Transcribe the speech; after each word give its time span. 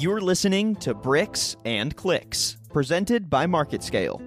You're 0.00 0.22
listening 0.22 0.76
to 0.76 0.94
Bricks 0.94 1.56
and 1.66 1.94
Clicks, 1.94 2.56
presented 2.70 3.28
by 3.28 3.44
MarketScale, 3.44 4.18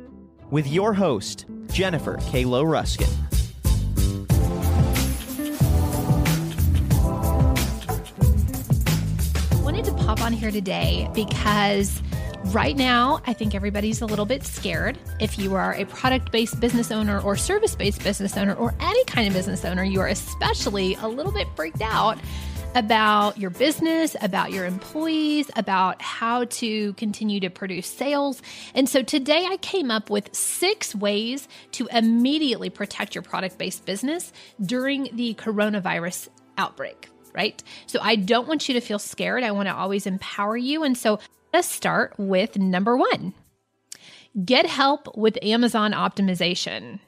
with 0.52 0.68
your 0.68 0.94
host, 0.94 1.48
Jennifer 1.66 2.18
Kaylo 2.18 2.64
Ruscin. 2.64 3.10
wanted 9.64 9.84
to 9.86 9.94
pop 9.94 10.22
on 10.22 10.32
here 10.32 10.52
today 10.52 11.10
because 11.16 12.04
right 12.52 12.78
now 12.78 13.20
I 13.26 13.34
think 13.34 13.56
everybody's 13.56 14.02
a 14.02 14.06
little 14.06 14.28
bit 14.28 14.44
scared. 14.44 15.00
If 15.20 15.40
you 15.40 15.56
are 15.56 15.74
a 15.74 15.86
product 15.86 16.32
based 16.32 16.60
business 16.60 16.92
owner 16.92 17.20
or 17.20 17.36
service 17.36 17.76
based 17.76 18.04
business 18.04 18.38
owner 18.38 18.54
or 18.54 18.76
any 18.80 19.04
kind 19.06 19.28
of 19.28 19.34
business 19.34 19.66
owner, 19.66 19.84
you 19.84 20.02
are 20.02 20.08
especially 20.08 20.94
a 21.02 21.08
little 21.08 21.32
bit 21.32 21.48
freaked 21.56 21.82
out 21.82 22.20
about 22.76 23.38
your 23.38 23.50
business, 23.50 24.16
about 24.22 24.52
your 24.52 24.66
employees, 24.66 25.50
about 25.56 26.02
how 26.02 26.46
to 26.46 26.94
continue 26.94 27.40
to 27.40 27.50
produce 27.50 27.88
sales. 27.88 28.42
And 28.74 28.90
so 28.90 29.04
today 29.04 29.46
I 29.50 29.58
came 29.58 29.92
up 29.92 30.10
with 30.10 30.34
six 30.36 30.96
ways 30.96 31.48
to 31.74 31.88
immediately 31.92 32.70
protect 32.70 33.16
your 33.16 33.22
product 33.22 33.58
based 33.58 33.86
business 33.86 34.34
during 34.62 35.10
the 35.14 35.34
coronavirus 35.36 36.30
outbreak 36.58 37.10
right? 37.36 37.64
So 37.88 38.00
I 38.00 38.16
don't 38.16 38.48
want 38.48 38.68
you 38.68 38.76
to 38.76 38.80
feel 38.80 39.00
scared. 39.00 39.44
I 39.44 39.50
want 39.50 39.68
to 39.68 39.74
always 39.74 40.06
empower 40.06 40.56
you. 40.56 40.84
And 40.84 40.96
so 40.96 41.18
let's 41.52 41.68
start 41.68 42.14
with 42.20 42.60
number 42.60 42.96
one 42.96 43.34
get 44.46 44.66
help 44.66 45.16
with 45.16 45.38
Amazon 45.42 45.94
optimization. 45.94 47.00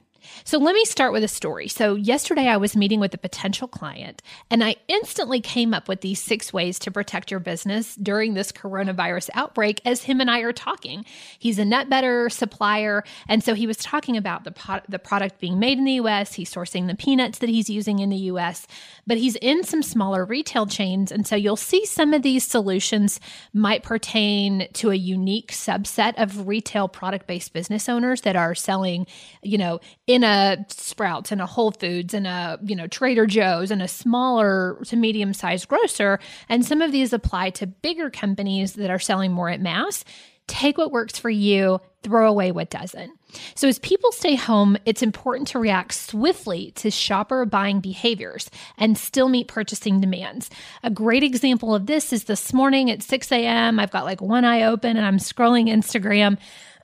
So 0.44 0.58
let 0.58 0.74
me 0.74 0.86
start 0.86 1.14
with 1.14 1.24
a 1.24 1.28
story. 1.28 1.68
So 1.68 1.96
yesterday 1.96 2.48
I 2.48 2.58
was 2.58 2.76
meeting 2.76 3.00
with 3.00 3.14
a 3.14 3.18
potential 3.18 3.68
client 3.68 4.22
and 4.50 4.64
I 4.64 4.76
instantly 4.88 5.42
came 5.42 5.74
up 5.74 5.88
with 5.88 6.02
these 6.02 6.22
six 6.22 6.54
ways 6.54 6.80
to 6.80 6.92
protect 6.92 7.32
your 7.32 7.40
business 7.40 7.96
during 7.96 8.34
this 8.34 8.52
coronavirus 8.52 9.30
outbreak 9.34 9.82
as 9.86 10.04
him 10.04 10.22
and 10.22 10.30
I 10.30 10.40
are 10.40 10.54
talking. 10.54 11.06
He's 11.40 11.60
a 11.60 11.66
nut 11.66 11.90
butter 11.90 12.30
supplier 12.30 13.04
and 13.28 13.44
so 13.44 13.54
he 13.54 13.68
was 13.68 13.78
talking 13.78 14.18
about 14.18 14.44
the 14.44 14.82
the 14.90 15.00
product 15.00 15.40
being 15.40 15.60
made 15.60 15.78
in 15.78 15.86
the 15.86 15.94
US, 15.94 16.34
he's 16.34 16.54
sourcing 16.54 16.88
the 16.88 16.96
peanuts 16.96 17.40
that 17.40 17.50
he's 17.50 17.70
using 17.70 18.00
in 18.00 18.10
the 18.10 18.18
US, 18.32 18.68
but 19.08 19.18
he's 19.18 19.36
in 19.38 19.64
some 19.64 19.84
smaller 19.84 20.26
retail 20.26 20.66
chains 20.66 21.12
and 21.12 21.28
so 21.28 21.36
you'll 21.36 21.56
see 21.56 21.86
some 21.86 22.14
of 22.14 22.22
these 22.22 22.46
solutions 22.46 23.20
might 23.54 23.84
pertain 23.84 24.68
to 24.74 24.92
a 24.92 24.96
unique 24.96 25.52
subset 25.52 26.14
of 26.22 26.48
retail 26.48 26.88
product-based 26.88 27.54
business 27.54 27.88
owners 27.90 28.22
that 28.22 28.36
are 28.36 28.56
selling, 28.56 29.08
you 29.42 29.58
know, 29.58 29.80
in 30.16 30.24
a 30.24 30.66
Sprouts 30.70 31.34
and 31.34 31.42
a 31.42 31.46
Whole 31.46 31.72
Foods 31.72 32.14
and 32.14 32.26
a, 32.26 32.58
you 32.64 32.74
know, 32.74 32.88
Trader 32.88 33.26
Joe's 33.26 33.70
and 33.70 33.82
a 33.82 33.88
smaller 33.88 34.80
to 34.86 34.96
medium 34.96 35.34
sized 35.34 35.68
grocer. 35.68 36.20
And 36.48 36.66
some 36.66 36.82
of 36.82 36.94
these 36.94 37.12
apply 37.12 37.50
to 37.52 37.68
bigger 37.68 38.10
companies 38.10 38.74
that 38.74 38.90
are 38.90 38.98
selling 38.98 39.34
more 39.34 39.50
at 39.50 39.60
mass. 39.60 40.06
Take 40.48 40.78
what 40.78 40.92
works 40.92 41.18
for 41.20 41.30
you, 41.30 41.82
throw 42.02 42.30
away 42.30 42.54
what 42.54 42.70
doesn't. 42.70 43.12
So, 43.56 43.68
as 43.68 43.80
people 43.80 44.14
stay 44.14 44.36
home, 44.36 44.78
it's 44.86 45.02
important 45.02 45.50
to 45.50 45.60
react 45.60 45.94
swiftly 45.94 46.72
to 46.76 46.92
shopper 46.92 47.44
buying 47.46 47.82
behaviors 47.82 48.50
and 48.78 48.98
still 48.98 49.28
meet 49.28 49.50
purchasing 49.50 50.00
demands. 50.00 50.50
A 50.84 50.92
great 50.92 51.24
example 51.24 51.76
of 51.76 51.88
this 51.88 52.14
is 52.14 52.26
this 52.26 52.54
morning 52.54 52.90
at 52.90 53.04
6 53.04 53.32
a.m. 53.34 53.80
I've 53.80 53.92
got 53.92 54.06
like 54.06 54.22
one 54.22 54.46
eye 54.46 54.62
open 54.64 54.96
and 54.96 55.06
I'm 55.06 55.18
scrolling 55.18 55.68
Instagram 55.68 56.38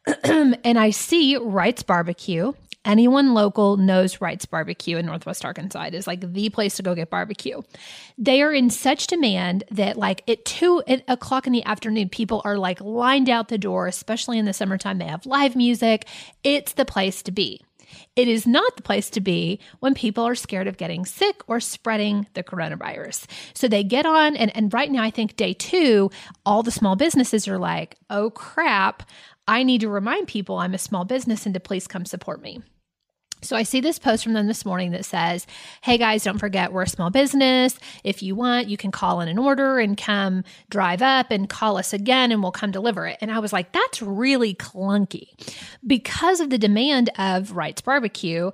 and 0.24 0.80
I 0.80 0.90
see 0.90 1.38
Wright's 1.38 1.84
Barbecue 1.84 2.54
anyone 2.86 3.34
local 3.34 3.78
knows 3.78 4.22
Wright's 4.22 4.46
Barbecue 4.46 4.98
in 4.98 5.06
Northwest 5.06 5.46
Arkansas. 5.46 5.84
It 5.84 5.94
is 5.94 6.08
like 6.08 6.34
the 6.34 6.50
place 6.50 6.76
to 6.78 6.84
go 6.84 6.96
get 6.96 7.10
barbecue. 7.10 7.62
They 8.18 8.42
are 8.42 8.54
in 8.54 8.70
such 8.70 9.08
demand 9.08 9.64
that 9.72 9.98
like 9.98 10.28
at 10.30 10.46
two 10.46 10.82
o'clock 11.08 11.48
in 11.48 11.54
the 11.54 11.64
afternoon, 11.64 12.10
people 12.10 12.42
are 12.44 12.58
like 12.58 12.82
lined 12.82 13.30
out 13.30 13.50
the 13.50 13.58
door, 13.58 13.88
especially 13.88 14.38
in 14.38 14.46
the 14.46 14.54
summertime. 14.54 14.98
They 14.98 15.06
have 15.06 15.26
live 15.26 15.56
music. 15.56 16.08
It's 16.44 16.74
the 16.74 16.86
place 16.86 17.22
to 17.24 17.32
be. 17.32 17.62
It 18.16 18.30
is 18.30 18.48
not 18.48 18.78
the 18.78 18.84
place 18.84 19.10
to 19.12 19.22
be 19.22 19.60
when 19.80 19.94
people 19.94 20.26
are 20.26 20.36
scared 20.36 20.68
of 20.68 20.78
getting 20.78 21.06
sick 21.06 21.42
or 21.48 21.60
spreading 21.60 22.26
the 22.36 22.44
coronavirus. 22.44 23.26
So 23.54 23.68
they 23.68 23.84
get 23.84 24.06
on, 24.06 24.38
and, 24.38 24.56
and 24.56 24.74
right 24.74 24.90
now, 24.90 25.04
I 25.04 25.12
think 25.12 25.36
day 25.36 25.54
two, 25.54 26.10
all 26.46 26.64
the 26.64 26.72
small 26.72 26.96
businesses 26.96 27.50
are 27.50 27.58
like, 27.58 27.98
oh 28.10 28.30
crap, 28.30 29.04
I 29.52 29.64
need 29.64 29.82
to 29.82 29.90
remind 29.90 30.30
people 30.30 30.60
I'm 30.60 30.74
a 30.74 30.78
small 30.78 31.04
business 31.04 31.46
and 31.46 31.54
to 31.56 31.60
please 31.60 31.86
come 31.86 32.06
support 32.06 32.42
me. 32.42 32.62
So 33.42 33.58
I 33.58 33.64
see 33.64 33.82
this 33.82 34.00
post 34.00 34.24
from 34.24 34.32
them 34.32 34.48
this 34.48 34.64
morning 34.64 34.92
that 34.92 35.04
says, 35.04 35.46
Hey 35.82 35.98
guys, 35.98 36.24
don't 36.24 36.40
forget 36.40 36.72
we're 36.72 36.84
a 36.84 36.88
small 36.88 37.10
business. 37.10 37.78
If 38.06 38.24
you 38.24 38.34
want, 38.34 38.70
you 38.70 38.78
can 38.78 38.92
call 38.92 39.20
in 39.20 39.28
an 39.28 39.38
order 39.38 39.78
and 39.78 39.98
come 39.98 40.46
drive 40.70 41.02
up 41.02 41.32
and 41.32 41.50
call 41.50 41.78
us 41.78 41.92
again 41.92 42.32
and 42.32 42.42
we'll 42.42 42.54
come 42.54 42.72
deliver 42.72 43.08
it. 43.08 43.18
And 43.20 43.30
I 43.30 43.40
was 43.40 43.52
like, 43.52 43.74
That's 43.74 44.02
really 44.02 44.56
clunky. 44.56 45.28
Because 45.86 46.40
of 46.40 46.50
the 46.50 46.58
demand 46.58 47.10
of 47.18 47.52
Wright's 47.52 47.82
Barbecue, 47.82 48.52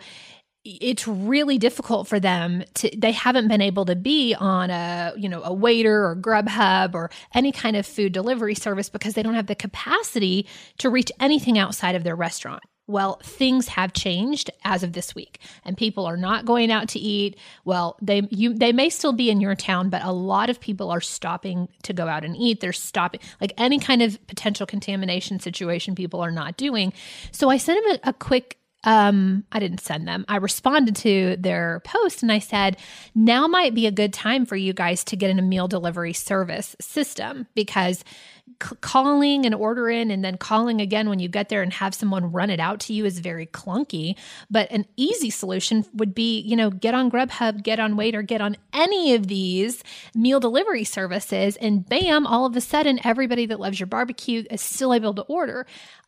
it's 0.81 1.07
really 1.07 1.57
difficult 1.57 2.07
for 2.07 2.19
them 2.19 2.63
to 2.75 2.89
they 2.97 3.11
haven't 3.11 3.47
been 3.47 3.61
able 3.61 3.85
to 3.85 3.95
be 3.95 4.35
on 4.35 4.69
a 4.69 5.13
you 5.15 5.29
know 5.29 5.41
a 5.43 5.55
Waitr 5.55 5.85
or 5.85 6.15
grubhub 6.15 6.93
or 6.93 7.09
any 7.33 7.51
kind 7.51 7.75
of 7.75 7.85
food 7.85 8.11
delivery 8.11 8.55
service 8.55 8.89
because 8.89 9.13
they 9.13 9.23
don't 9.23 9.35
have 9.35 9.47
the 9.47 9.55
capacity 9.55 10.45
to 10.77 10.89
reach 10.89 11.11
anything 11.19 11.57
outside 11.57 11.95
of 11.95 12.03
their 12.03 12.15
restaurant 12.15 12.63
well, 12.89 13.19
things 13.21 13.67
have 13.67 13.91
changed 13.91 14.49
as 14.63 14.81
of 14.81 14.93
this 14.93 15.13
week, 15.13 15.39
and 15.65 15.75
people 15.75 16.05
are 16.05 16.15
not 16.15 16.45
going 16.45 16.71
out 16.71 16.87
to 16.89 16.99
eat. 16.99 17.37
Well, 17.65 17.97
they 18.01 18.21
you 18.31 18.53
they 18.53 18.71
may 18.71 18.89
still 18.89 19.11
be 19.11 19.29
in 19.29 19.41
your 19.41 19.55
town, 19.55 19.89
but 19.89 20.05
a 20.05 20.11
lot 20.13 20.49
of 20.49 20.61
people 20.61 20.89
are 20.89 21.01
stopping 21.01 21.67
to 21.83 21.91
go 21.91 22.07
out 22.07 22.23
and 22.23 22.35
eat. 22.37 22.61
They're 22.61 22.71
stopping 22.71 23.19
like 23.41 23.51
any 23.57 23.77
kind 23.77 24.01
of 24.01 24.25
potential 24.27 24.65
contamination 24.65 25.41
situation. 25.41 25.95
People 25.95 26.21
are 26.21 26.31
not 26.31 26.55
doing. 26.55 26.93
So 27.33 27.49
I 27.49 27.57
sent 27.57 27.83
them 27.83 27.99
a, 28.03 28.09
a 28.09 28.13
quick 28.13 28.57
um, 28.87 29.43
I 29.51 29.59
didn't 29.59 29.81
send 29.81 30.07
them. 30.07 30.23
I 30.29 30.37
responded 30.37 30.95
to 30.97 31.35
their 31.37 31.81
post 31.83 32.23
and 32.23 32.31
I 32.31 32.39
said, 32.39 32.77
now 33.13 33.45
might 33.45 33.75
be 33.75 33.85
a 33.85 33.91
good 33.91 34.13
time 34.13 34.45
for 34.45 34.55
you 34.55 34.71
guys 34.71 35.03
to 35.05 35.17
get 35.17 35.29
in 35.29 35.39
a 35.39 35.41
meal 35.41 35.67
delivery 35.67 36.13
service 36.13 36.73
system 36.79 37.47
because 37.53 38.05
c- 38.63 38.77
calling 38.79 39.45
and 39.45 39.53
ordering 39.53 40.09
and 40.09 40.23
then 40.23 40.37
calling 40.37 40.79
again 40.79 41.09
when 41.09 41.19
you 41.19 41.27
get 41.27 41.49
there 41.49 41.61
and 41.61 41.73
have 41.73 41.93
someone 41.93 42.31
run 42.31 42.49
it 42.49 42.61
out 42.61 42.79
to 42.79 42.93
you 42.93 43.03
is 43.03 43.19
very 43.19 43.45
clunky. 43.47 44.15
But 44.49 44.71
an 44.71 44.85
easy 44.95 45.31
solution 45.31 45.85
would 45.93 46.15
be, 46.15 46.39
you 46.39 46.55
know, 46.55 46.69
get 46.69 46.93
on 46.93 47.11
Grubhub, 47.11 47.63
get 47.63 47.81
on 47.81 47.95
Waitr, 47.95 48.25
get 48.25 48.39
on 48.39 48.55
any 48.71 49.13
of 49.15 49.27
these 49.27 49.83
meal 50.15 50.39
delivery 50.39 50.85
services, 50.85 51.57
and 51.57 51.85
bam, 51.87 52.25
all 52.25 52.45
of 52.45 52.55
a 52.55 52.61
sudden, 52.61 53.01
everybody 53.03 53.47
that 53.47 53.59
loves 53.59 53.81
your 53.81 53.87
barbecue 53.87 54.45
is 54.49 54.61
still 54.61 54.93
able 54.93 55.13
to 55.15 55.23
order. 55.23 55.65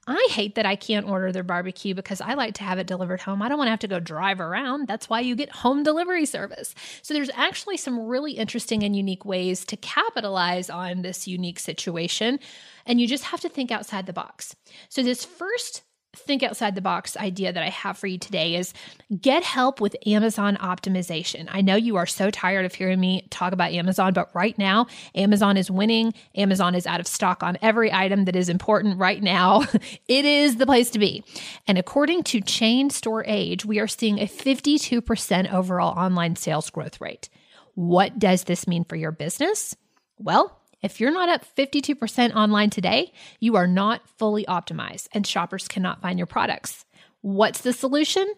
I 0.09 0.27
hate 0.31 0.55
that 0.55 0.65
I 0.65 0.75
can't 0.75 1.07
order 1.07 1.31
their 1.31 1.43
barbecue 1.43 1.93
because 1.93 2.19
I 2.19 2.33
like 2.33 2.55
to 2.55 2.63
have 2.63 2.79
it 2.79 2.87
delivered 2.87 3.21
home. 3.21 3.43
I 3.43 3.49
don't 3.49 3.59
want 3.59 3.67
to 3.67 3.71
have 3.71 3.79
to 3.81 3.87
go 3.87 3.99
drive 3.99 4.39
around. 4.39 4.87
That's 4.87 5.07
why 5.07 5.19
you 5.19 5.35
get 5.35 5.51
home 5.51 5.83
delivery 5.83 6.25
service. 6.25 6.73
So 7.03 7.13
there's 7.13 7.29
actually 7.35 7.77
some 7.77 8.07
really 8.07 8.31
interesting 8.31 8.81
and 8.83 8.95
unique 8.95 9.23
ways 9.23 9.63
to 9.65 9.77
capitalize 9.77 10.69
on 10.69 11.03
this 11.03 11.27
unique 11.27 11.59
situation. 11.59 12.39
And 12.87 12.99
you 12.99 13.07
just 13.07 13.25
have 13.25 13.41
to 13.41 13.49
think 13.49 13.69
outside 13.71 14.07
the 14.07 14.13
box. 14.13 14.55
So 14.89 15.03
this 15.03 15.23
first 15.23 15.83
think 16.15 16.41
outside 16.41 16.75
the 16.75 16.81
box 16.81 17.15
idea 17.17 17.53
that 17.53 17.63
I 17.63 17.69
have 17.69 17.97
for 17.97 18.07
you 18.07 18.17
today 18.17 18.55
is 18.55 18.73
get 19.21 19.43
help 19.43 19.79
with 19.79 19.95
Amazon 20.07 20.57
optimization. 20.57 21.47
I 21.51 21.61
know 21.61 21.75
you 21.75 21.97
are 21.97 22.07
so 22.07 22.31
tired 22.31 22.65
of 22.65 22.73
hearing 22.73 22.99
me 22.99 23.27
talk 23.29 23.53
about 23.53 23.71
Amazon, 23.71 24.13
but 24.13 24.33
right 24.33 24.57
now, 24.57 24.87
Amazon 25.13 25.55
is 25.55 25.69
winning. 25.69 26.13
Amazon 26.35 26.73
is 26.73 26.87
out 26.87 26.99
of 26.99 27.07
stock 27.07 27.43
on 27.43 27.57
every 27.61 27.93
item 27.93 28.25
that 28.25 28.35
is 28.35 28.49
important 28.49 28.97
right 28.97 29.21
now. 29.21 29.61
it 30.07 30.25
is 30.25 30.57
the 30.57 30.65
place 30.65 30.89
to 30.91 30.99
be. 30.99 31.23
And 31.67 31.77
according 31.77 32.23
to 32.23 32.41
Chain 32.41 32.89
Store 32.89 33.23
Age, 33.27 33.65
we 33.65 33.79
are 33.79 33.87
seeing 33.87 34.19
a 34.19 34.25
52% 34.25 35.53
overall 35.53 35.97
online 35.97 36.35
sales 36.35 36.69
growth 36.69 36.99
rate. 36.99 37.29
What 37.75 38.17
does 38.17 38.45
this 38.45 38.67
mean 38.67 38.83
for 38.83 38.95
your 38.95 39.11
business? 39.11 39.75
Well, 40.17 40.58
if 40.81 40.99
you're 40.99 41.11
not 41.11 41.29
up 41.29 41.43
52% 41.55 42.35
online 42.35 42.69
today, 42.69 43.11
you 43.39 43.55
are 43.55 43.67
not 43.67 44.07
fully 44.17 44.45
optimized 44.45 45.07
and 45.11 45.25
shoppers 45.25 45.67
cannot 45.67 46.01
find 46.01 46.17
your 46.17 46.25
products. 46.25 46.85
What's 47.21 47.61
the 47.61 47.73
solution? 47.73 48.33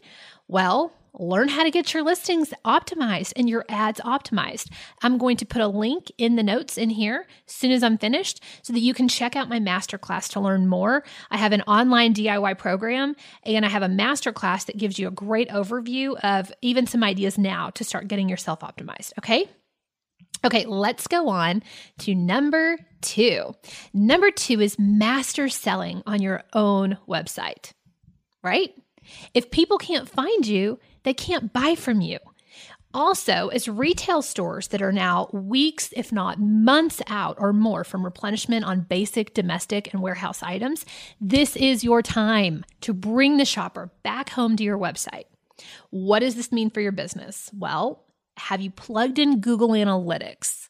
Well, 0.48 0.94
learn 1.14 1.50
how 1.50 1.64
to 1.64 1.72
get 1.72 1.94
your 1.94 2.04
listings 2.04 2.54
optimized 2.66 3.34
and 3.36 3.50
your 3.50 3.66
ads 3.70 4.00
optimized. 4.02 4.72
I'm 5.02 5.18
going 5.18 5.38
to 5.38 5.46
put 5.46 5.62
a 5.62 5.68
link 5.68 6.12
in 6.18 6.36
the 6.36 6.44
notes 6.44 6.78
in 6.78 6.90
here 6.90 7.28
as 7.48 7.54
soon 7.54 7.72
as 7.72 7.84
I'm 7.84 7.98
finished 7.98 8.42
so 8.62 8.74
that 8.74 8.80
you 8.80 8.94
can 8.94 9.08
check 9.08 9.36
out 9.36 9.50
my 9.50 9.60
masterclass 9.60 10.30
to 10.32 10.40
learn 10.40 10.68
more. 10.68 11.04
I 11.30 11.38
have 11.38 11.52
an 11.52 11.62
online 11.64 12.14
DIY 12.14 12.58
program 12.58 13.16
and 13.44 13.66
I 13.66 13.70
have 13.70 13.84
a 13.84 13.88
masterclass 13.88 14.66
that 14.66 14.78
gives 14.78 14.98
you 14.98 15.08
a 15.08 15.12
great 15.12 15.50
overview 15.50 16.18
of 16.24 16.52
even 16.62 16.88
some 16.88 17.04
ideas 17.04 17.38
now 17.38 17.70
to 17.72 17.84
start 17.84 18.08
getting 18.08 18.30
yourself 18.30 18.62
optimized. 18.62 19.14
Okay? 19.20 19.48
Okay, 20.44 20.66
let's 20.66 21.08
go 21.08 21.30
on 21.30 21.62
to 22.00 22.16
number 22.16 22.78
two. 23.02 23.54
Number 23.94 24.32
two 24.32 24.60
is 24.60 24.80
master 24.80 25.50
selling 25.50 26.02
on 26.08 26.22
your 26.22 26.44
own 26.54 26.98
website, 27.08 27.74
right? 28.44 28.74
If 29.34 29.52
people 29.52 29.78
can't 29.78 30.10
find 30.10 30.46
you, 30.48 30.80
they 31.04 31.14
can't 31.14 31.54
buy 31.54 31.76
from 31.76 32.02
you. 32.02 32.18
Also, 32.94 33.48
as 33.50 33.70
retail 33.70 34.22
stores 34.22 34.68
that 34.70 34.82
are 34.82 34.92
now 34.92 35.30
weeks, 35.32 35.94
if 35.96 36.12
not 36.12 36.40
months 36.40 37.02
out 37.08 37.38
or 37.40 37.54
more 37.54 37.84
from 37.84 38.04
replenishment 38.04 38.66
on 38.66 38.82
basic 38.82 39.34
domestic 39.34 39.94
and 39.94 40.02
warehouse 40.02 40.44
items, 40.44 40.86
this 41.22 41.56
is 41.56 41.86
your 41.86 42.02
time 42.02 42.66
to 42.82 42.94
bring 42.94 43.38
the 43.38 43.46
shopper 43.46 43.92
back 44.04 44.32
home 44.32 44.58
to 44.58 44.64
your 44.64 44.78
website. 44.78 45.26
What 45.90 46.20
does 46.20 46.36
this 46.36 46.52
mean 46.52 46.70
for 46.70 46.82
your 46.82 46.92
business? 46.92 47.50
Well, 47.58 48.04
have 48.48 48.60
you 48.60 48.72
plugged 48.72 49.20
in 49.20 49.40
Google 49.40 49.70
Analytics? 49.70 50.68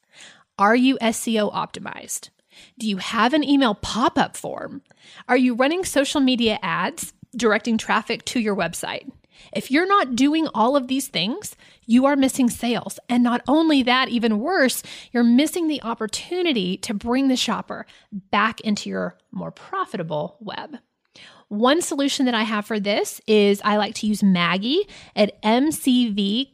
Are 0.59 0.75
you 0.75 0.97
SEO 1.00 1.51
optimized? 1.53 2.29
Do 2.77 2.88
you 2.88 2.97
have 2.97 3.33
an 3.33 3.44
email 3.44 3.75
pop 3.75 4.18
up 4.18 4.35
form? 4.35 4.81
Are 5.27 5.38
you 5.38 5.56
running 5.56 5.85
social 5.85 6.21
media 6.21 6.59
ads 6.62 7.13
directing 7.35 7.77
traffic 7.77 8.25
to 8.25 8.39
your 8.39 8.56
website? 8.56 9.09
If 9.53 9.71
you're 9.71 9.88
not 9.88 10.15
doing 10.15 10.47
all 10.53 10.75
of 10.75 10.88
these 10.88 11.07
things, 11.07 11.56
you 11.85 12.06
are 12.06 12.15
missing 12.15 12.50
sales. 12.50 13.00
And 13.09 13.23
not 13.23 13.41
only 13.47 13.83
that, 13.83 14.09
even 14.09 14.39
worse, 14.39 14.83
you're 15.12 15.23
missing 15.23 15.68
the 15.68 15.81
opportunity 15.81 16.77
to 16.77 16.94
bring 16.94 17.29
the 17.29 17.38
shopper 17.38 17.85
back 18.12 18.62
into 18.62 18.89
your 18.89 19.18
more 19.31 19.51
profitable 19.51 20.35
web. 20.39 20.77
One 21.49 21.81
solution 21.81 22.25
that 22.27 22.33
I 22.33 22.43
have 22.43 22.65
for 22.65 22.79
this 22.79 23.19
is 23.27 23.61
I 23.65 23.75
like 23.75 23.93
to 23.95 24.07
use 24.07 24.23
Maggie 24.23 24.87
at 25.17 25.41
MCV. 25.43 26.47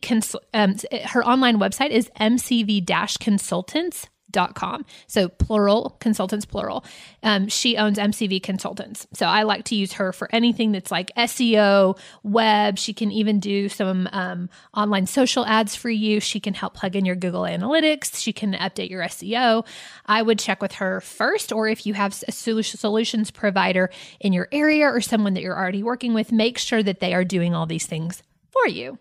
Um, 0.53 0.75
her 1.05 1.23
online 1.23 1.59
website 1.59 1.91
is 1.91 2.09
mcv 2.19 3.19
consultants 3.19 4.07
com. 4.55 4.85
So 5.07 5.29
plural, 5.29 5.95
consultants 5.99 6.45
plural. 6.45 6.83
Um, 7.23 7.47
she 7.47 7.77
owns 7.77 7.97
MCV 7.97 8.41
Consultants. 8.43 9.07
So 9.13 9.25
I 9.25 9.43
like 9.43 9.65
to 9.65 9.75
use 9.75 9.93
her 9.93 10.11
for 10.11 10.29
anything 10.31 10.71
that's 10.71 10.91
like 10.91 11.11
SEO, 11.15 11.97
web. 12.23 12.77
She 12.77 12.93
can 12.93 13.11
even 13.11 13.39
do 13.39 13.69
some 13.69 14.07
um, 14.11 14.49
online 14.73 15.07
social 15.07 15.45
ads 15.45 15.75
for 15.75 15.89
you. 15.89 16.19
She 16.19 16.39
can 16.39 16.53
help 16.53 16.73
plug 16.73 16.95
in 16.95 17.05
your 17.05 17.15
Google 17.15 17.41
Analytics. 17.41 18.21
She 18.21 18.33
can 18.33 18.53
update 18.53 18.89
your 18.89 19.03
SEO. 19.03 19.65
I 20.05 20.21
would 20.21 20.39
check 20.39 20.61
with 20.61 20.73
her 20.73 21.01
first, 21.01 21.51
or 21.51 21.67
if 21.67 21.85
you 21.85 21.93
have 21.93 22.21
a 22.27 22.31
solutions 22.31 23.31
provider 23.31 23.89
in 24.19 24.33
your 24.33 24.47
area 24.51 24.87
or 24.87 25.01
someone 25.01 25.33
that 25.33 25.41
you're 25.41 25.57
already 25.57 25.83
working 25.83 26.13
with, 26.13 26.31
make 26.31 26.57
sure 26.57 26.83
that 26.83 26.99
they 26.99 27.13
are 27.13 27.23
doing 27.23 27.53
all 27.55 27.65
these 27.65 27.85
things 27.85 28.23
for 28.51 28.67
you. 28.67 28.97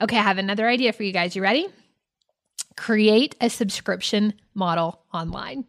Okay, 0.00 0.18
I 0.18 0.22
have 0.22 0.38
another 0.38 0.68
idea 0.68 0.92
for 0.92 1.02
you 1.02 1.12
guys. 1.12 1.34
You 1.34 1.42
ready? 1.42 1.68
Create 2.76 3.36
a 3.40 3.48
subscription 3.48 4.34
model 4.54 5.00
online. 5.12 5.64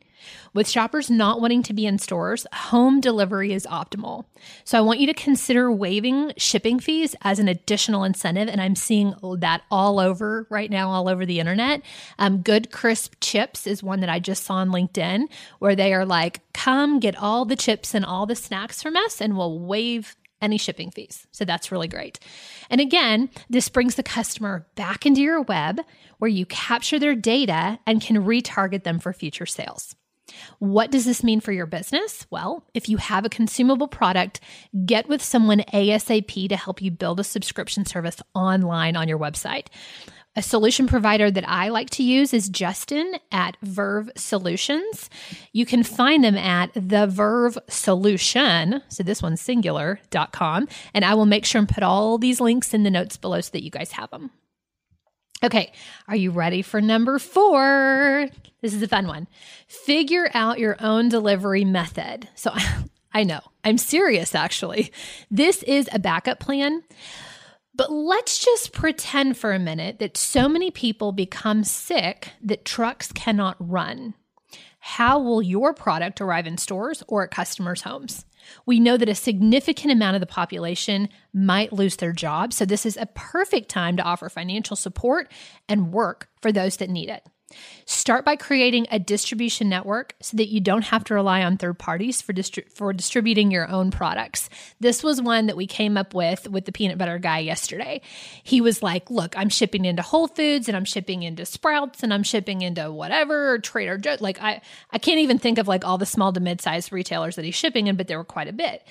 With 0.54 0.69
shoppers 0.69 1.10
not 1.10 1.42
wanting 1.42 1.63
to 1.63 1.74
be 1.74 1.86
in 1.86 2.00
stores, 2.00 2.48
home 2.54 3.00
delivery 3.00 3.54
is 3.54 3.68
optimal. 3.69 4.25
So 4.63 4.78
I 4.78 4.81
want 4.81 5.00
you 5.00 5.07
to 5.07 5.13
consider 5.13 5.72
waiving 5.72 6.34
shipping 6.38 6.80
fees 6.80 7.16
as 7.22 7.40
an 7.40 7.48
additional 7.48 8.04
incentive. 8.04 8.48
And 8.48 8.62
I'm 8.62 8.75
seeing 8.75 9.13
that 9.40 9.63
all 9.69 10.00
over 10.00 10.48
right 10.50 10.69
now, 10.69 10.90
all 10.90 11.10
over 11.10 11.25
the 11.25 11.40
internet. 11.40 11.81
Um, 12.18 12.42
Good 12.42 12.72
Crisp 12.72 13.16
Chips 13.22 13.68
is 13.68 13.84
one 13.84 14.00
that 14.00 14.10
I 14.10 14.19
just 14.19 14.44
saw 14.44 14.56
on 14.56 14.69
LinkedIn 14.69 15.28
where 15.60 15.75
they 15.75 15.94
are 15.94 16.06
like, 16.06 16.42
come 16.54 17.00
get 17.00 17.16
all 17.16 17.46
the 17.46 17.56
chips 17.56 17.94
and 17.94 18.06
all 18.06 18.25
the 18.25 18.36
snacks 18.36 18.81
from 18.81 18.96
us 18.96 19.22
and 19.22 19.38
we'll 19.38 19.60
waive 19.60 20.16
any 20.42 20.58
shipping 20.58 20.92
fees. 20.92 21.28
So 21.32 21.46
that's 21.46 21.72
really 21.72 21.88
great. 21.88 22.20
And 22.70 22.82
again, 22.82 23.30
this 23.50 23.70
brings 23.70 23.96
the 23.96 24.04
customer 24.04 24.68
back 24.76 25.06
into 25.06 25.22
your 25.22 25.42
web 25.42 25.80
where 26.18 26.30
you 26.30 26.46
capture 26.46 27.00
their 27.00 27.16
data 27.16 27.80
and 27.86 28.02
can 28.02 28.18
retarget 28.18 28.84
them 28.84 29.00
for 29.00 29.14
future 29.14 29.46
sales. 29.46 29.96
What 30.60 30.92
does 30.92 31.06
this 31.06 31.24
mean 31.24 31.40
for 31.40 31.52
your 31.52 31.68
business? 31.68 32.26
Well, 32.32 32.66
if 32.74 32.90
you 32.90 32.98
have 32.98 33.26
a 33.26 33.30
consumable 33.30 33.88
product, 33.88 34.40
get 34.86 35.08
with 35.08 35.22
someone 35.22 35.60
ASAP 35.74 36.50
to 36.50 36.58
help 36.58 36.82
you 36.82 36.92
build 36.92 37.20
a 37.20 37.24
subscription 37.24 37.86
service 37.86 38.18
online 38.34 38.96
on 38.96 39.08
your 39.08 39.20
website. 39.20 39.68
A 40.38 40.42
solution 40.42 40.86
provider 40.86 41.32
that 41.32 41.48
I 41.48 41.70
like 41.70 41.90
to 41.92 42.04
use 42.04 42.34
is 42.34 42.50
Justin 42.50 43.14
at 43.32 43.56
Verve 43.62 44.10
Solutions. 44.18 45.10
You 45.54 45.66
can 45.66 45.82
find 45.82 46.26
them 46.26 46.36
at 46.36 46.72
the 46.74 47.08
Verve 47.08 47.58
Solution, 47.70 48.82
so 48.90 49.02
this 49.02 49.22
one's 49.22 49.40
singular.com, 49.40 50.68
and 50.94 51.06
I 51.06 51.14
will 51.14 51.26
make 51.26 51.46
sure 51.46 51.60
and 51.60 51.70
put 51.70 51.84
all 51.84 52.18
these 52.18 52.42
links 52.42 52.74
in 52.74 52.84
the 52.84 52.92
notes 52.92 53.16
below 53.16 53.40
so 53.40 53.52
that 53.52 53.64
you 53.64 53.72
guys 53.72 53.94
have 53.94 54.10
them. 54.10 54.32
Okay, 55.42 55.72
are 56.08 56.16
you 56.18 56.32
ready 56.32 56.62
for 56.62 56.82
number 56.82 57.18
four? 57.18 58.28
This 58.62 58.74
is 58.74 58.82
a 58.82 58.90
fun 58.90 59.08
one. 59.08 59.28
Figure 59.68 60.30
out 60.34 60.60
your 60.60 60.76
own 60.82 61.08
delivery 61.08 61.64
method. 61.64 62.28
So 62.36 62.54
I 63.14 63.24
know, 63.24 63.40
I'm 63.64 63.78
serious 63.78 64.36
actually. 64.36 64.92
This 65.32 65.64
is 65.64 65.88
a 65.94 66.00
backup 66.00 66.40
plan. 66.40 66.84
But 67.77 67.92
let's 67.92 68.39
just 68.39 68.72
pretend 68.72 69.38
for 69.38 69.51
a 69.51 69.60
minute 69.60 70.00
that 70.00 70.16
so 70.16 70.48
many 70.48 70.72
people 70.72 71.12
become 71.12 71.66
sick 71.66 72.30
that 72.42 72.63
trucks 72.63 73.12
cannot 73.12 73.57
run. 73.60 74.13
How 74.80 75.19
will 75.19 75.42
your 75.42 75.74
product 75.74 76.22
arrive 76.22 76.48
in 76.48 76.57
stores 76.57 77.04
or 77.07 77.24
at 77.24 77.31
customers' 77.31 77.81
homes? 77.81 78.24
We 78.66 78.80
know 78.80 78.95
that 78.95 79.10
a 79.10 79.16
significant 79.16 79.92
amount 79.92 80.16
of 80.16 80.22
the 80.22 80.27
population 80.27 81.10
might 81.33 81.74
lose 81.74 81.98
their 81.98 82.13
job, 82.13 82.54
so 82.54 82.63
this 82.63 82.86
is 82.86 82.95
a 82.95 83.07
perfect 83.07 83.68
time 83.68 83.98
to 83.98 84.04
offer 84.04 84.30
financial 84.30 84.75
support 84.75 85.31
and 85.68 85.92
work 85.92 86.30
for 86.42 86.51
those 86.51 86.77
that 86.77 86.89
need 86.89 87.10
it. 87.10 87.27
Start 87.86 88.26
by 88.26 88.36
creating 88.36 88.88
a 88.90 88.98
distribution 88.98 89.70
network 89.70 90.16
so 90.20 90.36
that 90.38 90.48
you 90.48 90.60
don't 90.60 90.86
have 90.86 91.04
to 91.04 91.14
rely 91.14 91.44
on 91.44 91.58
third 91.58 91.78
parties 91.78 92.20
for 92.20 92.34
distri- 92.34 92.70
for 92.72 92.92
distributing 92.92 93.52
your 93.52 93.70
own 93.70 93.92
products. 93.92 94.50
This 94.80 95.04
was 95.04 95.22
one 95.22 95.46
that 95.46 95.56
we 95.56 95.68
came 95.68 95.96
up 95.96 96.16
with 96.16 96.50
with 96.50 96.66
the 96.66 96.72
peanut 96.72 96.98
butter 96.98 97.20
guy 97.20 97.40
yesterday. 97.40 98.02
He 98.44 98.62
was 98.62 98.82
like, 98.82 99.12
"Look, 99.12 99.38
I'm 99.38 99.50
shipping 99.50 99.86
into 99.86 100.02
Whole 100.02 100.28
Foods 100.28 100.68
and 100.68 100.76
I'm 100.76 100.86
shipping 100.86 101.22
into 101.22 101.46
Sprouts 101.46 102.02
and 102.02 102.12
I'm 102.12 102.24
shipping 102.24 102.64
into 102.64 102.92
whatever 102.92 103.60
Trader 103.60 104.00
Joe. 104.00 104.18
Like 104.20 104.42
I 104.42 104.62
I 104.92 104.98
can't 104.98 105.20
even 105.20 105.38
think 105.38 105.60
of 105.60 105.68
like 105.68 105.86
all 105.86 106.00
the 106.00 106.08
small 106.08 106.34
to 106.34 106.40
mid-sized 106.40 106.92
retailers 106.92 107.36
that 107.36 107.46
he's 107.46 107.54
shipping 107.54 107.86
in, 107.86 107.96
but 107.96 108.08
there 108.08 108.18
were 108.18 108.24
quite 108.24 108.48
a 108.48 108.54
bit." 108.54 108.84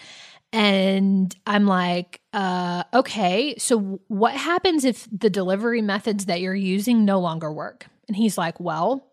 And 0.53 1.35
I'm 1.49 1.67
like, 1.67 2.21
uh, 2.33 2.85
okay, 2.95 3.56
so 3.59 4.01
what 4.06 4.35
happens 4.35 4.85
if 4.85 5.09
the 5.11 5.29
delivery 5.29 5.83
methods 5.83 6.27
that 6.27 6.41
you're 6.41 6.55
using 6.55 7.05
no 7.05 7.19
longer 7.19 7.53
work? 7.53 7.89
And 8.09 8.17
he's 8.17 8.39
like, 8.39 8.61
Well, 8.61 9.06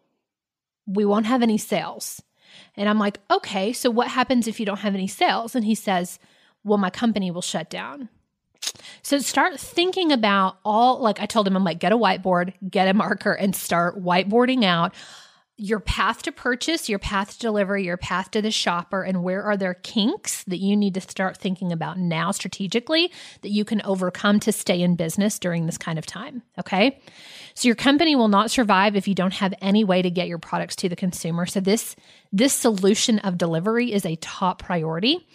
we 0.87 1.05
won't 1.05 1.25
have 1.25 1.41
any 1.41 1.57
sales. 1.57 2.21
And 2.75 2.89
I'm 2.89 2.99
like, 2.99 3.19
Okay, 3.29 3.73
so 3.73 3.89
what 3.89 4.07
happens 4.07 4.47
if 4.47 4.59
you 4.59 4.65
don't 4.65 4.79
have 4.79 4.95
any 4.95 5.07
sales? 5.07 5.55
And 5.55 5.65
he 5.65 5.75
says, 5.75 6.19
Well, 6.63 6.77
my 6.77 6.89
company 6.89 7.31
will 7.31 7.41
shut 7.41 7.69
down. 7.69 8.09
So 9.01 9.17
start 9.19 9.59
thinking 9.59 10.11
about 10.11 10.57
all, 10.63 10.99
like 10.99 11.19
I 11.19 11.25
told 11.25 11.47
him, 11.47 11.55
I'm 11.55 11.63
like, 11.63 11.79
get 11.79 11.91
a 11.91 11.97
whiteboard, 11.97 12.53
get 12.69 12.87
a 12.87 12.93
marker, 12.93 13.33
and 13.33 13.55
start 13.55 14.01
whiteboarding 14.01 14.63
out 14.63 14.93
your 15.57 15.79
path 15.79 16.23
to 16.23 16.31
purchase, 16.31 16.89
your 16.89 16.97
path 16.97 17.33
to 17.33 17.39
delivery, 17.39 17.83
your 17.83 17.97
path 17.97 18.31
to 18.31 18.41
the 18.41 18.49
shopper, 18.49 19.03
and 19.03 19.23
where 19.23 19.43
are 19.43 19.55
there 19.55 19.75
kinks 19.75 20.43
that 20.45 20.57
you 20.57 20.75
need 20.75 20.95
to 20.95 21.01
start 21.01 21.37
thinking 21.37 21.71
about 21.71 21.99
now 21.99 22.31
strategically 22.31 23.11
that 23.41 23.51
you 23.51 23.63
can 23.63 23.79
overcome 23.83 24.39
to 24.39 24.51
stay 24.51 24.81
in 24.81 24.95
business 24.95 25.37
during 25.37 25.67
this 25.67 25.77
kind 25.77 25.99
of 25.99 26.05
time. 26.05 26.41
Okay. 26.59 26.99
So 27.53 27.67
your 27.67 27.75
company 27.75 28.15
will 28.15 28.27
not 28.27 28.51
survive 28.51 28.95
if 28.95 29.07
you 29.07 29.15
don't 29.15 29.33
have 29.33 29.53
any 29.61 29.83
way 29.83 30.01
to 30.01 30.09
get 30.09 30.27
your 30.27 30.37
products 30.37 30.75
to 30.77 30.89
the 30.89 30.95
consumer. 30.95 31.45
So 31.45 31.59
this 31.59 31.95
this 32.31 32.53
solution 32.53 33.19
of 33.19 33.37
delivery 33.37 33.91
is 33.91 34.05
a 34.05 34.15
top 34.17 34.61
priority. 34.61 35.27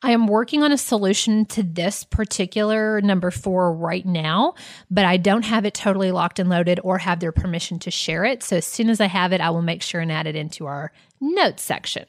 I 0.00 0.12
am 0.12 0.28
working 0.28 0.62
on 0.62 0.70
a 0.70 0.78
solution 0.78 1.44
to 1.46 1.62
this 1.62 2.04
particular 2.04 3.00
number 3.00 3.32
four 3.32 3.72
right 3.72 4.06
now, 4.06 4.54
but 4.90 5.04
I 5.04 5.16
don't 5.16 5.44
have 5.44 5.64
it 5.64 5.74
totally 5.74 6.12
locked 6.12 6.38
and 6.38 6.48
loaded 6.48 6.78
or 6.84 6.98
have 6.98 7.18
their 7.18 7.32
permission 7.32 7.80
to 7.80 7.90
share 7.90 8.24
it. 8.24 8.44
So 8.44 8.56
as 8.56 8.64
soon 8.64 8.90
as 8.90 9.00
I 9.00 9.06
have 9.06 9.32
it, 9.32 9.40
I 9.40 9.50
will 9.50 9.62
make 9.62 9.82
sure 9.82 10.00
and 10.00 10.12
add 10.12 10.28
it 10.28 10.36
into 10.36 10.66
our 10.66 10.92
notes 11.20 11.64
section. 11.64 12.06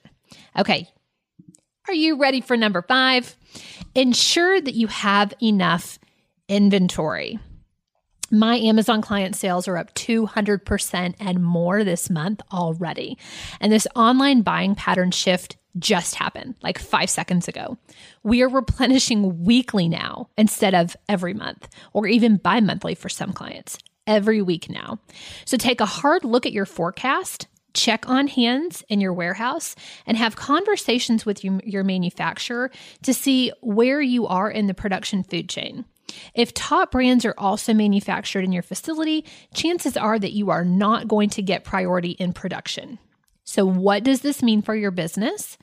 Okay. 0.58 0.88
Are 1.88 1.94
you 1.94 2.18
ready 2.18 2.42
for 2.42 2.56
number 2.56 2.84
five? 2.84 3.36
Ensure 3.96 4.62
that 4.62 4.75
you 4.75 4.86
have 4.86 5.34
enough 5.42 5.98
inventory. 6.48 7.39
My 8.31 8.57
Amazon 8.57 9.01
client 9.01 9.36
sales 9.36 9.67
are 9.67 9.77
up 9.77 9.93
200% 9.95 11.15
and 11.19 11.43
more 11.43 11.83
this 11.83 12.09
month 12.09 12.41
already. 12.51 13.17
And 13.59 13.71
this 13.71 13.88
online 13.95 14.41
buying 14.41 14.75
pattern 14.75 15.12
shift 15.12 15.57
just 15.77 16.15
happened 16.15 16.55
like 16.62 16.79
five 16.79 17.09
seconds 17.09 17.48
ago. 17.48 17.77
We 18.24 18.41
are 18.41 18.50
replenishing 18.50 19.43
weekly 19.43 19.88
now 19.88 20.29
instead 20.38 20.74
of 20.74 20.95
every 21.07 21.33
month 21.33 21.67
or 21.93 22.07
even 22.07 22.38
bi 22.38 22.59
monthly 22.59 22.95
for 22.95 23.09
some 23.09 23.33
clients, 23.33 23.77
every 24.05 24.41
week 24.41 24.69
now. 24.69 25.00
So 25.45 25.57
take 25.57 25.81
a 25.81 25.86
hard 25.86 26.24
look 26.24 26.45
at 26.45 26.53
your 26.53 26.65
forecast. 26.65 27.48
Check 27.75 28.09
on 28.09 28.27
hands 28.27 28.83
in 28.89 29.00
your 29.00 29.13
warehouse 29.13 29.75
and 30.07 30.17
have 30.17 30.36
conversations 30.36 31.24
with 31.25 31.43
your 31.43 31.83
manufacturer 31.83 32.71
to 33.03 33.13
see 33.13 33.51
where 33.62 34.01
you 34.01 34.25
are 34.25 34.50
in 34.50 34.65
the 34.65 34.74
production 34.74 35.24
food 35.24 35.50
chain. 35.50 35.86
If 36.34 36.54
top 36.54 36.92
brands 36.92 37.25
are 37.25 37.36
also 37.38 37.74
manufactured 37.74 38.44
in 38.44 38.51
your 38.51 38.63
facility, 38.63 39.25
chances 39.54 39.98
are 39.98 40.20
that 40.20 40.34
you 40.34 40.50
are 40.50 40.66
not 40.66 41.08
going 41.08 41.30
to 41.32 41.42
get 41.42 41.63
priority 41.63 42.12
in 42.12 42.34
production. 42.34 43.00
So, 43.44 43.66
what 43.66 44.04
does 44.04 44.22
this 44.22 44.44
mean 44.44 44.62
for 44.62 44.75
your 44.75 44.92
business? 44.92 45.58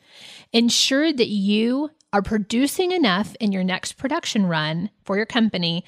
Ensure 0.52 1.12
that 1.12 1.28
you 1.28 1.90
are 2.12 2.22
producing 2.22 2.90
enough 2.90 3.36
in 3.36 3.52
your 3.52 3.62
next 3.62 3.92
production 3.92 4.46
run 4.46 4.90
for 5.04 5.16
your 5.16 5.26
company 5.26 5.84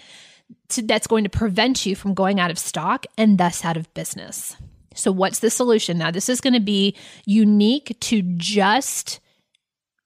to, 0.69 0.83
that's 0.83 1.07
going 1.07 1.25
to 1.25 1.31
prevent 1.31 1.87
you 1.87 1.97
from 1.97 2.15
going 2.15 2.39
out 2.39 2.51
of 2.51 2.59
stock 2.59 3.07
and 3.17 3.39
thus 3.39 3.65
out 3.65 3.77
of 3.77 3.93
business. 3.95 4.57
So, 4.95 5.11
what's 5.13 5.41
the 5.41 5.51
solution? 5.51 5.99
Now, 5.99 6.11
this 6.11 6.29
is 6.29 6.41
going 6.41 6.55
to 6.55 6.61
be 6.61 6.97
unique 7.25 7.97
to 8.01 8.23
just, 8.23 9.21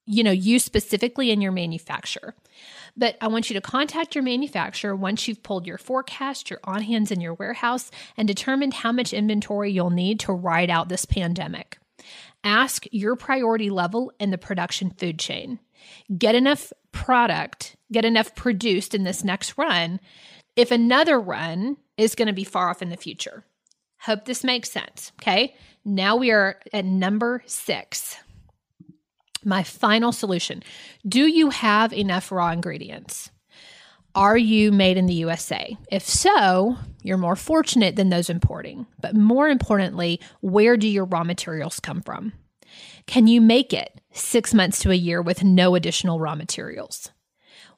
you 0.05 0.23
know, 0.23 0.31
you 0.31 0.59
specifically 0.59 1.31
in 1.31 1.41
your 1.41 1.51
manufacturer. 1.51 2.35
But 2.95 3.17
I 3.21 3.27
want 3.27 3.49
you 3.49 3.55
to 3.55 3.61
contact 3.61 4.13
your 4.13 4.23
manufacturer 4.23 4.95
once 4.95 5.27
you've 5.27 5.41
pulled 5.41 5.65
your 5.65 5.77
forecast, 5.77 6.49
your 6.49 6.59
on 6.63 6.83
hands 6.83 7.11
in 7.11 7.21
your 7.21 7.33
warehouse, 7.33 7.89
and 8.17 8.27
determined 8.27 8.73
how 8.73 8.91
much 8.91 9.13
inventory 9.13 9.71
you'll 9.71 9.89
need 9.89 10.19
to 10.21 10.33
ride 10.33 10.69
out 10.69 10.89
this 10.89 11.05
pandemic. 11.05 11.79
Ask 12.43 12.85
your 12.91 13.15
priority 13.15 13.69
level 13.69 14.11
in 14.19 14.29
the 14.29 14.37
production 14.37 14.91
food 14.91 15.17
chain. 15.17 15.59
Get 16.15 16.35
enough 16.35 16.71
product, 16.91 17.75
get 17.91 18.05
enough 18.05 18.35
produced 18.35 18.93
in 18.93 19.03
this 19.03 19.23
next 19.23 19.57
run 19.57 19.99
if 20.55 20.71
another 20.71 21.19
run 21.19 21.77
is 21.97 22.15
going 22.15 22.27
to 22.27 22.33
be 22.33 22.43
far 22.43 22.69
off 22.69 22.81
in 22.81 22.89
the 22.89 22.97
future. 22.97 23.43
Hope 24.01 24.25
this 24.25 24.43
makes 24.43 24.69
sense. 24.69 25.11
Okay. 25.21 25.55
Now 25.85 26.15
we 26.17 26.31
are 26.31 26.59
at 26.71 26.85
number 26.85 27.41
six. 27.45 28.17
My 29.45 29.63
final 29.63 30.11
solution 30.11 30.63
Do 31.07 31.27
you 31.27 31.49
have 31.49 31.93
enough 31.93 32.31
raw 32.31 32.51
ingredients? 32.51 33.29
Are 34.15 34.37
you 34.37 34.71
made 34.71 34.97
in 34.97 35.07
the 35.07 35.13
USA? 35.15 35.75
If 35.91 36.07
so, 36.07 36.77
you're 37.01 37.17
more 37.17 37.35
fortunate 37.35 37.95
than 37.95 38.09
those 38.09 38.29
importing. 38.29 38.85
But 39.01 39.15
more 39.15 39.49
importantly, 39.49 40.19
where 40.41 40.77
do 40.77 40.87
your 40.87 41.05
raw 41.05 41.23
materials 41.23 41.79
come 41.79 42.01
from? 42.01 42.33
Can 43.07 43.25
you 43.27 43.41
make 43.41 43.73
it 43.73 44.01
six 44.11 44.53
months 44.53 44.79
to 44.79 44.91
a 44.91 44.95
year 44.95 45.21
with 45.21 45.43
no 45.43 45.73
additional 45.73 46.19
raw 46.19 46.35
materials? 46.35 47.09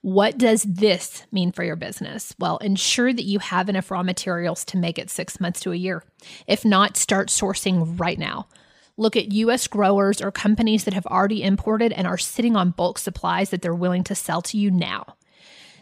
What 0.02 0.38
does 0.38 0.64
this 0.64 1.24
mean 1.32 1.52
for 1.52 1.64
your 1.64 1.76
business? 1.76 2.36
Well, 2.38 2.58
ensure 2.58 3.12
that 3.12 3.24
you 3.24 3.40
have 3.40 3.70
enough 3.70 3.90
raw 3.90 4.04
materials 4.04 4.64
to 4.66 4.78
make 4.78 5.00
it 5.00 5.10
six 5.10 5.40
months 5.40 5.62
to 5.62 5.72
a 5.72 5.78
year. 5.78 6.04
If 6.48 6.64
not, 6.64 6.98
start 6.98 7.30
sourcing 7.30 8.00
right 8.00 8.20
now. 8.20 8.48
Look 8.98 9.16
at 9.16 9.32
US 9.32 9.68
growers 9.68 10.22
or 10.22 10.32
companies 10.32 10.86
that 10.86 10.94
have 10.94 11.06
already 11.06 11.44
imported 11.44 11.92
and 11.92 12.08
are 12.08 12.18
sitting 12.18 12.56
on 12.56 12.72
bulk 12.72 12.98
supplies 12.98 13.50
that 13.50 13.62
they're 13.62 13.76
willing 13.76 14.04
to 14.06 14.16
sell 14.16 14.42
to 14.44 14.58
you 14.58 14.72
now. 14.72 15.16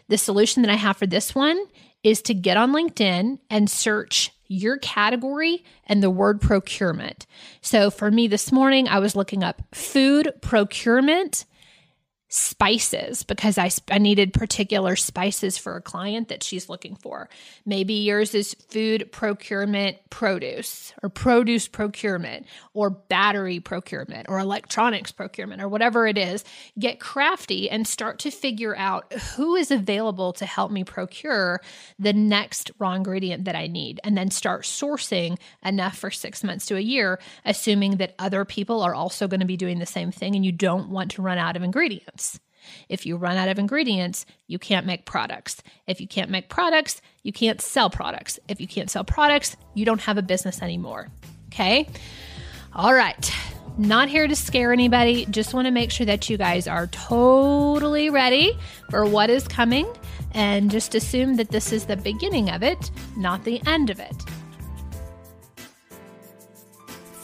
The 0.08 0.18
solution 0.18 0.62
that 0.62 0.70
I 0.70 0.76
have 0.76 0.96
for 0.96 1.06
this 1.06 1.34
one 1.34 1.64
is 2.02 2.20
to 2.22 2.34
get 2.34 2.56
on 2.56 2.72
LinkedIn 2.72 3.38
and 3.48 3.70
search 3.70 4.30
your 4.46 4.76
category 4.78 5.64
and 5.86 6.02
the 6.02 6.10
word 6.10 6.40
procurement. 6.40 7.26
So 7.60 7.90
for 7.90 8.10
me 8.10 8.26
this 8.28 8.52
morning, 8.52 8.88
I 8.88 8.98
was 8.98 9.16
looking 9.16 9.42
up 9.42 9.62
food 9.72 10.32
procurement 10.42 11.46
spices 12.34 13.22
because 13.22 13.58
I, 13.58 13.70
I 13.88 13.98
needed 13.98 14.32
particular 14.32 14.96
spices 14.96 15.56
for 15.56 15.76
a 15.76 15.80
client 15.80 16.26
that 16.28 16.42
she's 16.42 16.68
looking 16.68 16.96
for. 16.96 17.28
Maybe 17.64 17.94
yours 17.94 18.34
is 18.34 18.54
food 18.70 19.12
procurement 19.12 19.98
produce 20.10 20.92
or 21.00 21.10
produce 21.10 21.68
procurement 21.68 22.46
or 22.72 22.90
battery 22.90 23.60
procurement 23.60 24.26
or 24.28 24.40
electronics 24.40 25.12
procurement 25.12 25.62
or 25.62 25.68
whatever 25.68 26.08
it 26.08 26.18
is. 26.18 26.44
Get 26.76 26.98
crafty 26.98 27.70
and 27.70 27.86
start 27.86 28.18
to 28.20 28.32
figure 28.32 28.76
out 28.76 29.12
who 29.12 29.54
is 29.54 29.70
available 29.70 30.32
to 30.32 30.44
help 30.44 30.72
me 30.72 30.82
procure 30.82 31.60
the 32.00 32.12
next 32.12 32.72
raw 32.80 32.94
ingredient 32.94 33.44
that 33.44 33.54
I 33.54 33.68
need 33.68 34.00
and 34.02 34.18
then 34.18 34.32
start 34.32 34.62
sourcing 34.62 35.38
enough 35.64 35.96
for 35.96 36.10
six 36.10 36.42
months 36.42 36.66
to 36.66 36.76
a 36.76 36.80
year, 36.80 37.20
assuming 37.44 37.98
that 37.98 38.16
other 38.18 38.44
people 38.44 38.82
are 38.82 38.94
also 38.94 39.28
going 39.28 39.38
to 39.38 39.46
be 39.46 39.56
doing 39.56 39.78
the 39.78 39.86
same 39.86 40.10
thing 40.10 40.34
and 40.34 40.44
you 40.44 40.50
don't 40.50 40.88
want 40.88 41.12
to 41.12 41.22
run 41.22 41.38
out 41.38 41.54
of 41.54 41.62
ingredients. 41.62 42.23
If 42.88 43.06
you 43.06 43.16
run 43.16 43.36
out 43.36 43.48
of 43.48 43.58
ingredients, 43.58 44.26
you 44.46 44.58
can't 44.58 44.86
make 44.86 45.04
products. 45.04 45.62
If 45.86 46.00
you 46.00 46.08
can't 46.08 46.30
make 46.30 46.48
products, 46.48 47.00
you 47.22 47.32
can't 47.32 47.60
sell 47.60 47.90
products. 47.90 48.38
If 48.48 48.60
you 48.60 48.66
can't 48.66 48.90
sell 48.90 49.04
products, 49.04 49.56
you 49.74 49.84
don't 49.84 50.00
have 50.02 50.18
a 50.18 50.22
business 50.22 50.62
anymore. 50.62 51.08
Okay? 51.48 51.88
All 52.74 52.94
right. 52.94 53.32
Not 53.76 54.08
here 54.08 54.28
to 54.28 54.36
scare 54.36 54.72
anybody. 54.72 55.26
Just 55.26 55.52
want 55.52 55.66
to 55.66 55.72
make 55.72 55.90
sure 55.90 56.06
that 56.06 56.30
you 56.30 56.36
guys 56.36 56.68
are 56.68 56.86
totally 56.88 58.08
ready 58.08 58.56
for 58.90 59.04
what 59.04 59.30
is 59.30 59.48
coming 59.48 59.86
and 60.32 60.70
just 60.70 60.94
assume 60.94 61.36
that 61.36 61.50
this 61.50 61.72
is 61.72 61.86
the 61.86 61.96
beginning 61.96 62.50
of 62.50 62.62
it, 62.62 62.90
not 63.16 63.44
the 63.44 63.60
end 63.66 63.90
of 63.90 63.98
it. 63.98 64.14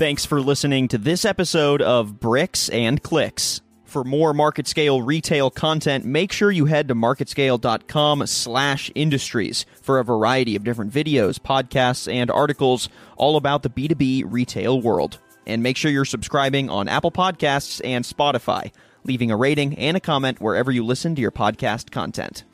Thanks 0.00 0.24
for 0.24 0.40
listening 0.40 0.88
to 0.88 0.98
this 0.98 1.24
episode 1.24 1.82
of 1.82 2.18
Bricks 2.18 2.68
and 2.70 3.02
Clicks. 3.02 3.60
For 3.90 4.04
more 4.04 4.32
market 4.32 4.68
scale 4.68 5.02
retail 5.02 5.50
content, 5.50 6.04
make 6.04 6.30
sure 6.30 6.52
you 6.52 6.66
head 6.66 6.86
to 6.86 6.94
marketscale.com 6.94 8.24
slash 8.28 8.88
industries 8.94 9.66
for 9.82 9.98
a 9.98 10.04
variety 10.04 10.54
of 10.54 10.62
different 10.62 10.92
videos, 10.92 11.40
podcasts, 11.40 12.06
and 12.10 12.30
articles 12.30 12.88
all 13.16 13.36
about 13.36 13.64
the 13.64 13.68
B2B 13.68 14.22
retail 14.28 14.80
world. 14.80 15.18
And 15.44 15.64
make 15.64 15.76
sure 15.76 15.90
you're 15.90 16.04
subscribing 16.04 16.70
on 16.70 16.86
Apple 16.86 17.10
Podcasts 17.10 17.80
and 17.82 18.04
Spotify, 18.04 18.70
leaving 19.02 19.32
a 19.32 19.36
rating 19.36 19.76
and 19.76 19.96
a 19.96 20.00
comment 20.00 20.40
wherever 20.40 20.70
you 20.70 20.86
listen 20.86 21.16
to 21.16 21.20
your 21.20 21.32
podcast 21.32 21.90
content. 21.90 22.44